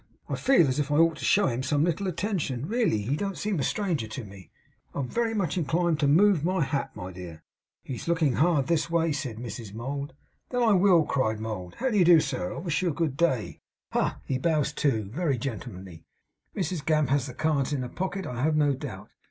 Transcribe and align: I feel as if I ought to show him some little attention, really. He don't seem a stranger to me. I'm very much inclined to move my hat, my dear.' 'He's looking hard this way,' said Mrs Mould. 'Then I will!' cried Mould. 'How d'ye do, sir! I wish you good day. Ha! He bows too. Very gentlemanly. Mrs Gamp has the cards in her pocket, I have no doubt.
I 0.27 0.35
feel 0.35 0.67
as 0.67 0.79
if 0.79 0.89
I 0.91 0.95
ought 0.97 1.17
to 1.17 1.23
show 1.25 1.45
him 1.45 1.61
some 1.61 1.83
little 1.83 2.07
attention, 2.07 2.67
really. 2.67 3.03
He 3.03 3.15
don't 3.15 3.37
seem 3.37 3.59
a 3.59 3.63
stranger 3.63 4.07
to 4.07 4.23
me. 4.23 4.49
I'm 4.95 5.07
very 5.07 5.35
much 5.35 5.59
inclined 5.59 5.99
to 5.99 6.07
move 6.07 6.43
my 6.43 6.63
hat, 6.63 6.95
my 6.95 7.11
dear.' 7.11 7.43
'He's 7.83 8.07
looking 8.07 8.33
hard 8.37 8.65
this 8.65 8.89
way,' 8.89 9.11
said 9.11 9.37
Mrs 9.37 9.75
Mould. 9.75 10.15
'Then 10.49 10.63
I 10.63 10.73
will!' 10.73 11.05
cried 11.05 11.39
Mould. 11.39 11.75
'How 11.77 11.91
d'ye 11.91 12.01
do, 12.01 12.19
sir! 12.19 12.51
I 12.51 12.57
wish 12.57 12.81
you 12.81 12.91
good 12.91 13.15
day. 13.15 13.59
Ha! 13.91 14.19
He 14.25 14.39
bows 14.39 14.73
too. 14.73 15.03
Very 15.13 15.37
gentlemanly. 15.37 16.05
Mrs 16.55 16.83
Gamp 16.83 17.09
has 17.09 17.27
the 17.27 17.35
cards 17.35 17.71
in 17.71 17.83
her 17.83 17.87
pocket, 17.89 18.25
I 18.25 18.41
have 18.41 18.55
no 18.55 18.73
doubt. 18.73 19.11